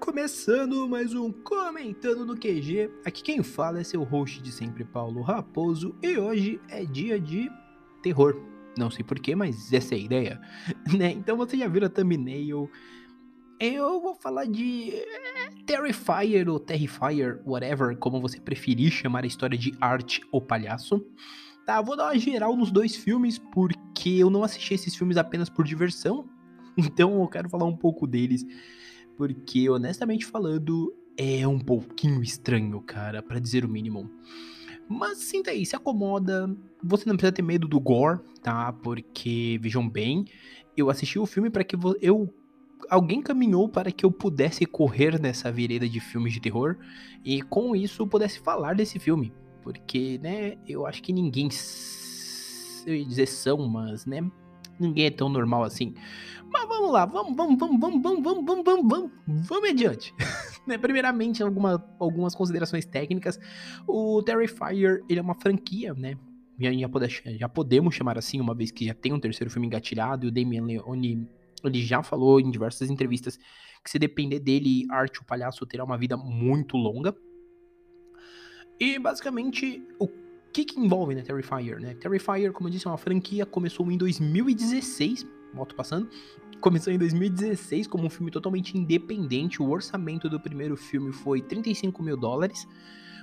[0.00, 2.90] começando mais um Comentando no QG.
[3.04, 7.50] Aqui quem fala é seu host de sempre, Paulo Raposo, e hoje é dia de
[8.02, 8.34] terror.
[8.78, 10.40] Não sei porquê, mas essa é a ideia.
[10.96, 11.12] Né?
[11.12, 12.70] Então você já viu a thumbnail.
[13.60, 19.58] Eu vou falar de eh, Terrifier ou Terrifier, whatever, como você preferir chamar a história
[19.58, 21.04] de arte ou palhaço.
[21.66, 25.50] Tá, vou dar uma geral nos dois filmes, porque eu não assisti esses filmes apenas
[25.50, 26.26] por diversão.
[26.78, 28.46] Então eu quero falar um pouco deles
[29.20, 34.10] porque honestamente falando, é um pouquinho estranho, cara, para dizer o mínimo.
[34.88, 36.48] Mas sinta aí, se acomoda.
[36.82, 38.72] Você não precisa ter medo do gore, tá?
[38.72, 40.24] Porque vejam bem,
[40.74, 42.32] eu assisti o filme para que eu
[42.88, 46.78] alguém caminhou para que eu pudesse correr nessa vereda de filmes de terror
[47.22, 51.50] e com isso pudesse falar desse filme, porque, né, eu acho que ninguém
[52.86, 54.22] eu ia dizer são, mas, né,
[54.80, 55.94] ninguém é tão normal assim.
[56.52, 60.12] Mas vamos lá, vamos, vamos, vamos, vamos, vamos, vamos, vamos, vamos, vamos, vamos adiante.
[60.66, 63.38] né, primeiramente, alguma, algumas considerações técnicas.
[63.86, 66.16] O Terrifier, ele é uma franquia, né?
[66.58, 70.26] Já, pode, já podemos chamar assim, uma vez que já tem um terceiro filme engatilhado,
[70.26, 71.28] e o Damien Leone,
[71.64, 73.38] ele já falou em diversas entrevistas
[73.82, 77.16] que se depender dele, Arte, o palhaço, terá uma vida muito longa.
[78.78, 80.06] E basicamente, o
[80.52, 81.80] que, que envolve né, Terrifier?
[81.80, 81.94] Né?
[81.94, 86.08] Terrifier, como eu disse, é uma franquia, começou em 2016, moto passando,
[86.60, 89.62] começou em 2016 como um filme totalmente independente.
[89.62, 92.66] O orçamento do primeiro filme foi 35 mil dólares.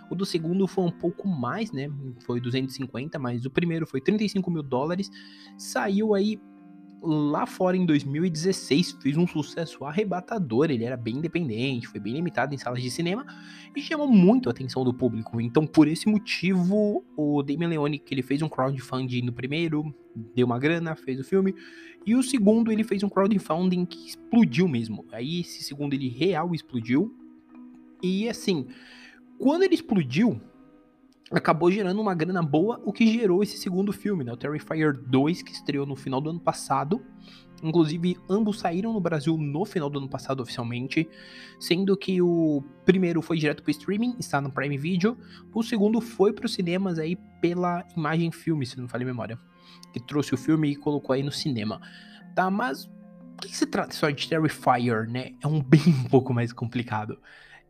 [0.09, 1.91] O do segundo foi um pouco mais, né?
[2.21, 5.11] Foi 250, mas o primeiro foi 35 mil dólares.
[5.57, 6.39] Saiu aí
[7.01, 10.69] lá fora em 2016 fez um sucesso arrebatador.
[10.69, 13.25] Ele era bem independente, foi bem limitado em salas de cinema
[13.75, 15.39] e chamou muito a atenção do público.
[15.39, 19.93] Então, por esse motivo, o Damien Leone, que ele fez um crowdfunding no primeiro,
[20.35, 21.53] deu uma grana, fez o filme,
[22.05, 25.05] e o segundo ele fez um crowdfunding que explodiu mesmo.
[25.11, 27.13] Aí esse segundo ele real explodiu.
[28.01, 28.67] E assim,
[29.37, 30.41] quando ele explodiu,
[31.31, 34.31] acabou gerando uma grana boa, o que gerou esse segundo filme, né?
[34.31, 37.03] O Terrifier 2, que estreou no final do ano passado.
[37.61, 41.09] Inclusive, ambos saíram no Brasil no final do ano passado oficialmente,
[41.59, 45.17] sendo que o primeiro foi direto para streaming, está no Prime Video,
[45.53, 49.39] o segundo foi para os cinemas aí pela Imagem Filme, se não a memória,
[49.91, 51.81] que trouxe o filme e colocou aí no cinema.
[52.35, 55.31] Tá, mas o que, que se trata só de Terrifier, né?
[55.41, 57.17] É um bem um pouco mais complicado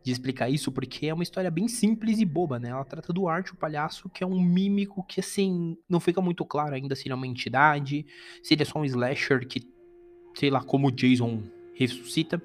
[0.08, 2.70] de explicar isso, porque é uma história bem simples e boba, né?
[2.70, 6.46] Ela trata do Art, o palhaço, que é um mímico que, assim, não fica muito
[6.46, 8.06] claro ainda se ele é uma entidade,
[8.42, 9.60] se ele é só um slasher que,
[10.34, 11.42] sei lá, como Jason
[11.74, 12.42] ressuscita.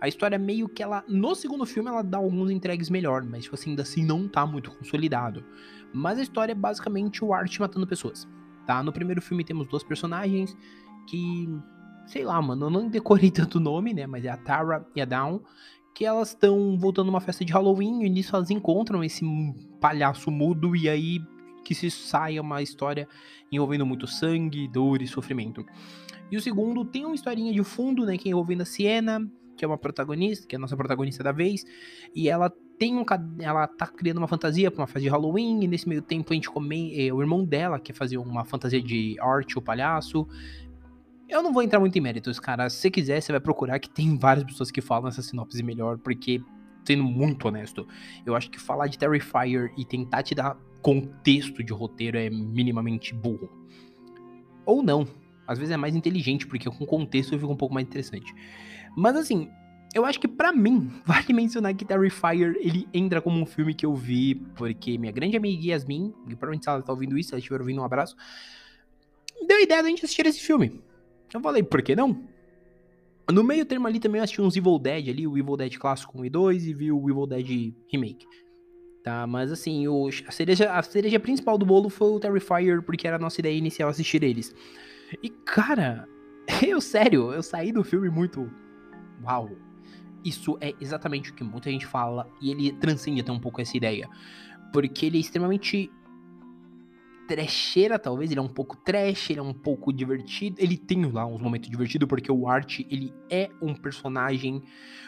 [0.00, 3.54] A história meio que ela, no segundo filme, ela dá alguns entregues melhor, mas, tipo
[3.54, 5.44] assim, ainda assim não tá muito consolidado.
[5.94, 8.26] Mas a história é basicamente o Art matando pessoas,
[8.66, 8.82] tá?
[8.82, 10.56] No primeiro filme temos dois personagens
[11.08, 11.48] que
[12.06, 14.06] sei lá, mano, eu não decorei tanto o nome, né?
[14.08, 15.38] Mas é a Tara e a Dawn
[15.94, 19.24] que elas estão voltando a uma festa de Halloween e nisso elas encontram esse
[19.80, 21.20] palhaço mudo e aí
[21.64, 23.06] que se saia uma história
[23.52, 25.64] envolvendo muito sangue, dor e sofrimento.
[26.30, 29.64] E o segundo tem uma historinha de fundo, né, que é envolvendo a Siena, que
[29.64, 31.64] é uma protagonista, que é a nossa protagonista da vez,
[32.14, 33.04] e ela tem um
[33.40, 36.34] ela tá criando uma fantasia para uma festa de Halloween, e nesse meio tempo a
[36.34, 40.26] gente come, é, o irmão dela quer fazer uma fantasia de arte o palhaço,
[41.30, 42.68] eu não vou entrar muito em méritos, cara.
[42.68, 45.96] Se você quiser, você vai procurar que tem várias pessoas que falam essa sinopse melhor,
[45.98, 46.42] porque,
[46.84, 47.86] sendo muito honesto,
[48.26, 53.14] eu acho que falar de Terrifier e tentar te dar contexto de roteiro é minimamente
[53.14, 53.48] burro.
[54.66, 55.06] Ou não.
[55.46, 58.32] Às vezes é mais inteligente, porque com contexto fica um pouco mais interessante.
[58.96, 59.48] Mas assim,
[59.94, 63.86] eu acho que para mim, vale mencionar que Terrifier, ele entra como um filme que
[63.86, 67.34] eu vi, porque minha grande amiga Yasmin, e provavelmente se ela tá ouvindo isso, se
[67.34, 68.16] ela estiver ouvindo um abraço,
[69.46, 70.80] deu a ideia da gente assistir esse filme.
[71.32, 72.24] Eu falei, por que não?
[73.32, 76.20] No meio termo ali também eu assisti uns Evil Dead ali, o Evil Dead clássico
[76.20, 78.26] 1 e 2 e vi o Evil Dead Remake.
[79.04, 83.06] Tá, mas assim, o, a, cereja, a cereja principal do bolo foi o Terrifier, porque
[83.06, 84.54] era a nossa ideia inicial assistir eles.
[85.22, 86.06] E cara,
[86.66, 88.50] eu sério, eu saí do filme muito.
[89.22, 89.50] Uau!
[90.22, 93.74] Isso é exatamente o que muita gente fala, e ele transcende até um pouco essa
[93.74, 94.06] ideia.
[94.70, 95.90] Porque ele é extremamente
[97.30, 98.28] trecheira, talvez.
[98.32, 100.56] Ele é um pouco trash, ele é um pouco divertido.
[100.58, 104.60] Ele tem lá uns momentos divertidos, porque o Art, ele é um personagem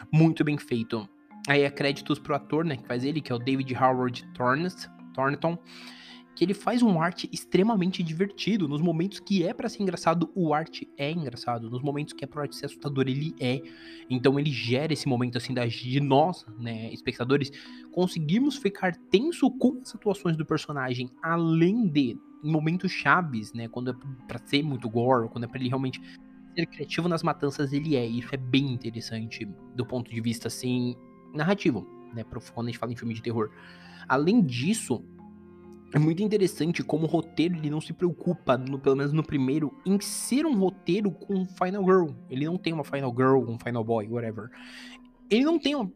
[0.09, 1.07] muito bem feito.
[1.49, 4.25] Aí é créditos pro ator, né, que faz ele, que é o David Howard
[5.13, 5.57] Thornton
[6.35, 8.67] que ele faz um arte extremamente divertido.
[8.67, 11.69] Nos momentos que é para ser engraçado, o arte é engraçado.
[11.69, 13.61] Nos momentos que é arte ser assustador, ele é.
[14.09, 17.51] Então ele gera esse momento assim de nós, né, espectadores,
[17.91, 23.93] conseguimos ficar tenso com as situações do personagem, além de momentos chaves, né, quando é
[24.27, 26.01] pra ser muito gore, quando é pra ele realmente
[26.55, 28.07] ser criativo nas matanças ele é.
[28.07, 29.45] E isso é bem interessante
[29.75, 30.95] do ponto de vista, assim,
[31.33, 32.23] narrativo, né?
[32.53, 33.49] Quando a gente fala em filme de terror.
[34.07, 35.03] Além disso,
[35.93, 39.71] é muito interessante como o roteiro ele não se preocupa, no, pelo menos no primeiro,
[39.85, 42.07] em ser um roteiro com Final Girl.
[42.31, 44.49] Ele não tem uma Final Girl, um Final Boy, whatever.
[45.29, 45.91] Ele não tem uma.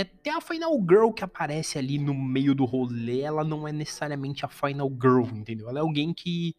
[0.00, 4.44] Até a Final Girl que aparece ali no meio do rolê, ela não é necessariamente
[4.44, 5.68] a Final Girl, entendeu?
[5.68, 6.54] Ela é alguém que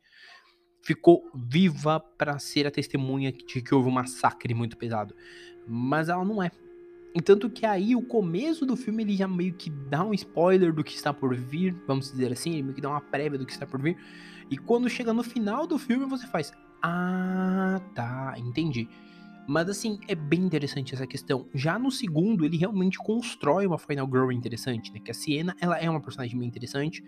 [0.82, 5.14] ficou viva para ser a testemunha de que houve um massacre muito pesado.
[5.68, 6.50] Mas ela não é.
[7.14, 10.74] E tanto que aí o começo do filme ele já meio que dá um spoiler
[10.74, 13.46] do que está por vir, vamos dizer assim, ele meio que dá uma prévia do
[13.46, 13.98] que está por vir.
[14.50, 16.52] E quando chega no final do filme você faz:
[16.82, 18.88] "Ah, tá, entendi".
[19.48, 21.48] Mas assim, é bem interessante essa questão.
[21.56, 25.00] Já no segundo, ele realmente constrói uma Final Girl interessante, né?
[25.00, 27.04] Que a Siena, ela é uma personagem bem interessante.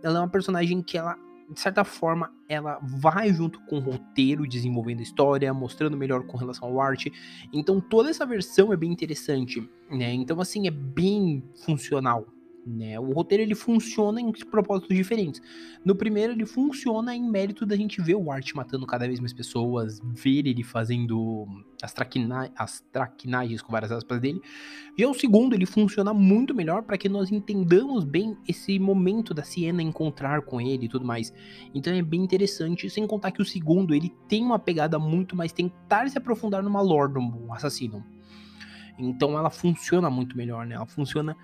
[0.00, 1.16] Ela é uma personagem que ela
[1.52, 6.36] de certa forma, ela vai junto com o roteiro, desenvolvendo a história, mostrando melhor com
[6.36, 7.12] relação ao arte.
[7.52, 10.12] Então, toda essa versão é bem interessante, né?
[10.12, 12.26] Então, assim, é bem funcional
[12.66, 12.98] né?
[12.98, 15.40] O roteiro ele funciona em propósitos diferentes.
[15.84, 19.32] No primeiro ele funciona em mérito da gente ver o Art matando cada vez mais
[19.32, 21.46] pessoas, ver ele fazendo
[21.82, 24.40] as, traquina as traquinagens com várias aspas dele.
[24.96, 29.42] E o segundo ele funciona muito melhor para que nós entendamos bem esse momento da
[29.42, 31.32] Siena encontrar com ele e tudo mais.
[31.74, 35.52] Então é bem interessante, sem contar que o segundo ele tem uma pegada muito mais
[35.52, 38.04] tentar se aprofundar numa lore do assassino.
[38.98, 40.74] Então ela funciona muito melhor, né?
[40.74, 41.36] Ela funciona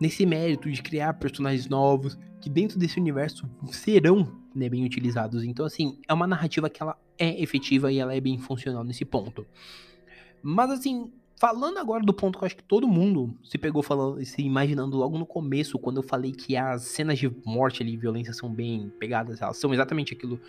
[0.00, 5.44] nesse mérito de criar personagens novos que dentro desse universo serão né, bem utilizados.
[5.44, 9.04] Então, assim, é uma narrativa que ela é efetiva e ela é bem funcional nesse
[9.04, 9.46] ponto.
[10.42, 14.24] Mas, assim, falando agora do ponto que eu acho que todo mundo se pegou falando,
[14.24, 18.32] se imaginando logo no começo, quando eu falei que as cenas de morte ali, violência
[18.32, 20.40] são bem pegadas, elas são exatamente aquilo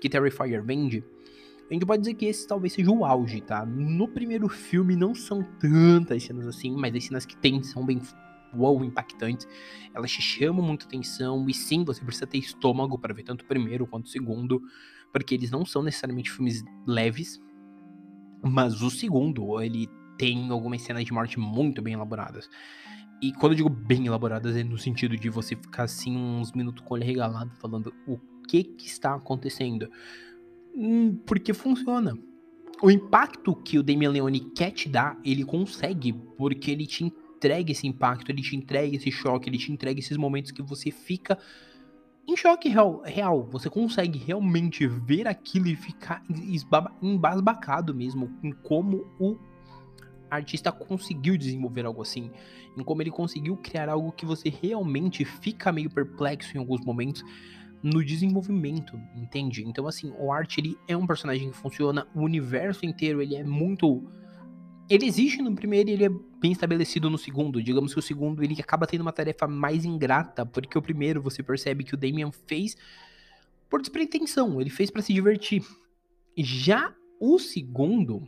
[0.00, 1.02] que Terrifier vende.
[1.70, 3.66] A gente pode dizer que esse talvez seja o auge, tá?
[3.66, 8.00] No primeiro filme não são tantas cenas assim, mas as cenas que tem são bem
[8.54, 9.46] wow, impactantes.
[9.94, 13.46] Elas te chamam muita atenção e sim, você precisa ter estômago para ver tanto o
[13.46, 14.62] primeiro quanto o segundo,
[15.12, 17.40] porque eles não são necessariamente filmes leves.
[18.42, 22.48] Mas o segundo, ele tem algumas cenas de morte muito bem elaboradas.
[23.20, 26.84] E quando eu digo bem elaboradas, é no sentido de você ficar assim uns minutos
[26.84, 29.90] com o olho regalado, falando o que que está acontecendo.
[30.74, 32.16] Hum, porque funciona.
[32.80, 37.70] O impacto que o Damian Leone quer te dar, ele consegue, porque ele te entrega
[37.70, 41.38] esse impacto, ele te entrega esse choque, ele te entrega esses momentos que você fica
[42.26, 43.00] em choque real.
[43.04, 43.48] real.
[43.50, 46.22] Você consegue realmente ver aquilo e ficar
[47.00, 49.38] embasbacado mesmo em como o
[50.30, 52.30] artista conseguiu desenvolver algo assim,
[52.76, 57.24] em como ele conseguiu criar algo que você realmente fica meio perplexo em alguns momentos
[57.82, 59.64] no desenvolvimento, entende?
[59.64, 63.44] Então assim, o Art ele é um personagem que funciona, o universo inteiro ele é
[63.44, 64.04] muito
[64.88, 67.62] ele existe no primeiro e ele é bem estabelecido no segundo.
[67.62, 71.42] Digamos que o segundo ele acaba tendo uma tarefa mais ingrata, porque o primeiro você
[71.42, 72.76] percebe que o Damian fez
[73.68, 75.62] por despretensão, ele fez para se divertir.
[76.36, 78.26] Já o segundo,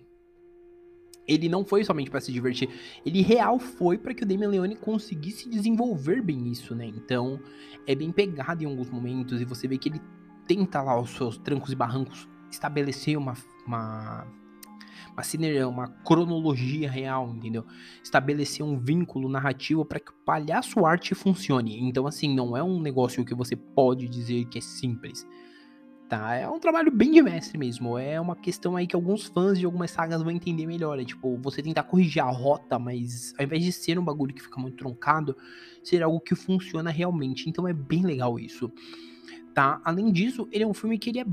[1.26, 2.68] ele não foi somente para se divertir,
[3.06, 6.86] ele real foi para que o Damian Leone conseguisse desenvolver bem isso, né?
[6.86, 7.40] Então,
[7.86, 10.00] é bem pegado em alguns momentos e você vê que ele
[10.46, 13.34] tenta lá os seus trancos e barrancos estabelecer uma,
[13.66, 14.26] uma
[15.20, 17.64] uma sinergia, uma cronologia real, entendeu?
[18.02, 21.78] Estabelecer um vínculo narrativo para que o palhaço arte funcione.
[21.80, 25.26] Então, assim, não é um negócio que você pode dizer que é simples.
[26.08, 26.34] Tá?
[26.34, 27.96] É um trabalho bem de mestre mesmo.
[27.98, 30.98] É uma questão aí que alguns fãs de algumas sagas vão entender melhor.
[30.98, 34.42] É tipo, você tentar corrigir a rota, mas ao invés de ser um bagulho que
[34.42, 35.36] fica muito troncado,
[35.84, 37.48] ser algo que funciona realmente.
[37.48, 38.72] Então é bem legal isso.
[39.54, 39.80] Tá?
[39.84, 41.26] Além disso, ele é um filme que ele é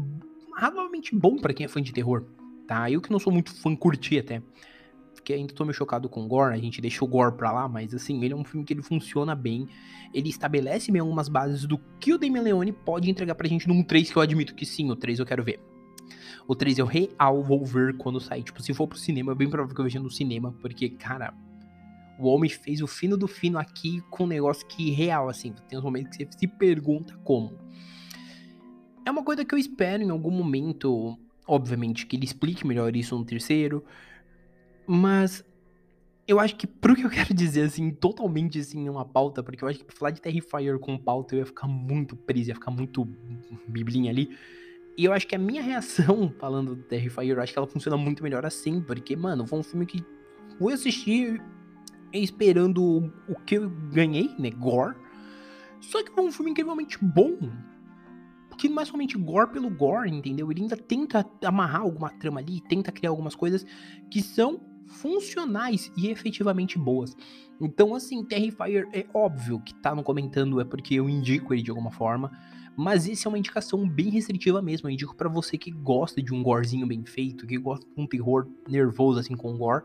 [0.55, 2.25] razoavelmente bom para quem é fã de terror
[2.67, 2.91] tá?
[2.91, 4.41] Eu que não sou muito fã, curti até.
[5.13, 7.67] Porque ainda tô meio chocado com o Gore, a gente deixa o Gore pra lá,
[7.67, 9.67] mas assim, ele é um filme que ele funciona bem.
[10.13, 13.83] Ele estabelece bem algumas bases do que o Damien Leone pode entregar pra gente num
[13.83, 15.59] 3 que eu admito que sim, o 3 eu quero ver.
[16.47, 18.43] O 3 eu real vou ver quando sair.
[18.43, 21.33] Tipo, se for pro cinema, é bem provável que eu veja no cinema, porque, cara,
[22.17, 25.53] o homem fez o fino do fino aqui com um negócio que real, assim.
[25.67, 27.57] Tem uns momentos que você se pergunta como.
[29.05, 33.17] É uma coisa que eu espero em algum momento Obviamente que ele explique melhor isso
[33.17, 33.83] no terceiro.
[34.85, 35.43] Mas
[36.27, 39.67] eu acho que pro que eu quero dizer, assim, totalmente assim, uma pauta, porque eu
[39.67, 43.07] acho que falar de Terrifier com pauta eu ia ficar muito preso, ia ficar muito
[43.67, 44.29] biblinha ali.
[44.97, 47.95] E eu acho que a minha reação falando do Terrifier, eu acho que ela funciona
[47.95, 50.03] muito melhor assim, porque, mano, foi um filme que
[50.57, 51.41] fui assistir
[52.11, 54.49] esperando o que eu ganhei, né?
[54.49, 54.95] Gore.
[55.79, 57.37] Só que foi um filme incrivelmente bom
[58.57, 60.51] que não é somente gore pelo gore, entendeu?
[60.51, 63.65] Ele ainda tenta amarrar alguma trama ali, tenta criar algumas coisas
[64.09, 67.15] que são funcionais e efetivamente boas.
[67.59, 71.69] Então, assim, Terrifier é óbvio que tá no comentando, é porque eu indico ele de
[71.69, 72.31] alguma forma.
[72.75, 74.87] Mas esse é uma indicação bem restritiva mesmo.
[74.87, 78.05] Eu indico para você que gosta de um gorezinho bem feito, que gosta de um
[78.05, 79.83] terror nervoso assim com gore.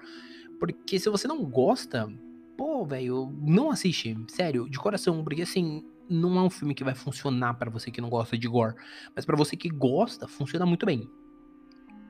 [0.60, 2.12] Porque se você não gosta,
[2.54, 4.14] pô, velho, não assiste.
[4.28, 5.24] Sério, de coração.
[5.24, 8.46] Porque assim, não é um filme que vai funcionar para você que não gosta de
[8.46, 8.74] gore.
[9.14, 11.08] Mas para você que gosta, funciona muito bem.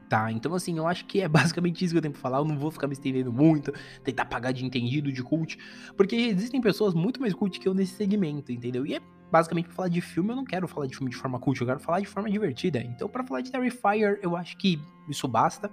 [0.08, 2.38] Tá, então assim, eu acho que é basicamente isso que eu tenho pra falar.
[2.38, 3.72] Eu não vou ficar me estendendo muito,
[4.04, 5.56] tentar pagar de entendido, de cult,
[5.96, 8.84] porque existem pessoas muito mais cult que eu nesse segmento, entendeu?
[8.84, 11.40] E é basicamente pra falar de filme, eu não quero falar de filme de forma
[11.40, 12.78] cult, eu quero falar de forma divertida.
[12.80, 14.78] Então, para falar de Terrifier, eu acho que
[15.08, 15.70] isso basta.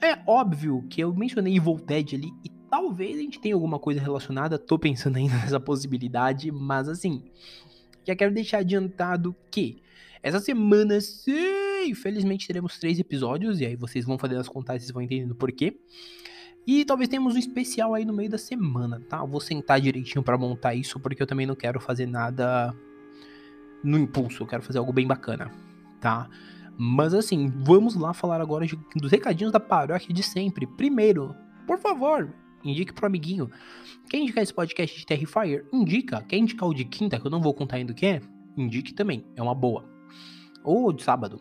[0.00, 4.00] É óbvio que eu mencionei Evil Dead ali e talvez a gente tenha alguma coisa
[4.00, 7.24] relacionada, tô pensando ainda nessa possibilidade, mas assim,
[8.04, 9.82] já quero deixar adiantado que
[10.22, 14.90] essa semana, sim, infelizmente teremos três episódios, e aí vocês vão fazer as contas, vocês
[14.90, 15.78] vão entendendo por quê.
[16.66, 19.24] E talvez tenhamos um especial aí no meio da semana, tá?
[19.24, 22.74] Vou sentar direitinho para montar isso, porque eu também não quero fazer nada
[23.84, 25.48] no impulso, eu quero fazer algo bem bacana,
[26.00, 26.28] tá?
[26.76, 30.66] Mas assim, vamos lá falar agora dos recadinhos da paróquia de sempre.
[30.66, 32.34] Primeiro, por favor,
[32.68, 33.50] indique pro amiguinho.
[34.08, 35.64] Quer indicar esse podcast de Terrifier?
[35.72, 36.22] Indica.
[36.22, 38.20] Quer indicar o de quinta, que eu não vou contar ainda o que é?
[38.56, 39.96] Indique também, é uma boa
[40.66, 41.40] ou de sábado,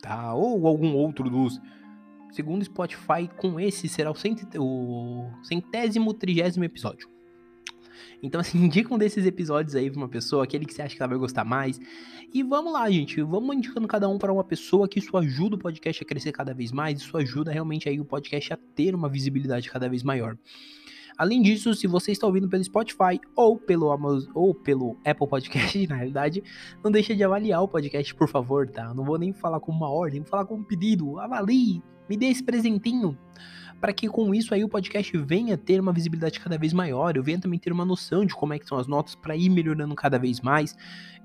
[0.00, 0.34] tá?
[0.34, 1.60] Ou algum outro dos.
[2.32, 4.42] Segundo Spotify, com esse será o, cent...
[4.58, 7.08] o centésimo, trigésimo episódio.
[8.22, 11.02] Então, assim, indica um desses episódios aí pra uma pessoa, aquele que você acha que
[11.02, 11.80] ela vai gostar mais.
[12.32, 13.20] E vamos lá, gente.
[13.22, 16.52] Vamos indicando cada um para uma pessoa que isso ajuda o podcast a crescer cada
[16.52, 17.00] vez mais.
[17.00, 20.36] Isso ajuda realmente aí o podcast a ter uma visibilidade cada vez maior.
[21.16, 25.86] Além disso, se você está ouvindo pelo Spotify ou pelo Amazon, ou pelo Apple Podcast,
[25.88, 26.42] na realidade,
[26.84, 28.92] não deixa de avaliar o podcast, por favor, tá?
[28.92, 31.18] não vou nem falar com uma ordem, vou falar com um pedido.
[31.18, 33.16] Avalie, me dê esse presentinho
[33.80, 37.22] para que com isso aí o podcast venha ter uma visibilidade cada vez maior, eu
[37.22, 39.94] venha também ter uma noção de como é que são as notas para ir melhorando
[39.94, 40.76] cada vez mais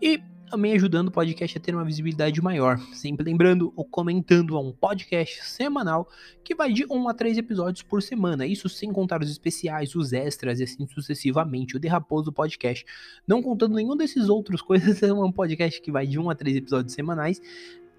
[0.01, 2.77] e também ajudando o podcast a ter uma visibilidade maior.
[2.91, 6.09] Sempre lembrando, o Comentando é um podcast semanal
[6.43, 8.45] que vai de 1 a 3 episódios por semana.
[8.45, 11.77] Isso sem contar os especiais, os extras e assim sucessivamente.
[11.77, 12.85] O Derraposo Podcast.
[13.25, 16.57] Não contando nenhum desses outros coisas, é um podcast que vai de 1 a 3
[16.57, 17.41] episódios semanais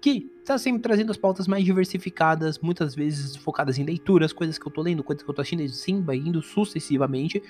[0.03, 4.67] que está sempre trazendo as pautas mais diversificadas, muitas vezes focadas em leituras, coisas que
[4.67, 7.41] eu tô lendo, coisas que eu tô assistindo, sim, vai indo sucessivamente,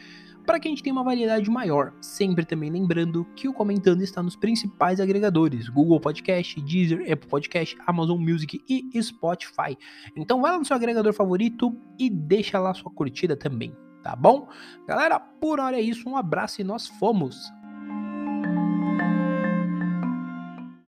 [0.46, 1.92] para que a gente tenha uma variedade maior.
[2.00, 7.76] Sempre também lembrando que o Comentando está nos principais agregadores: Google Podcast, Deezer, Apple Podcast,
[7.88, 9.76] Amazon Music e Spotify.
[10.16, 14.48] Então vai lá no seu agregador favorito e deixa lá sua curtida também, tá bom?
[14.88, 17.52] Galera, por hora é isso, um abraço e nós fomos!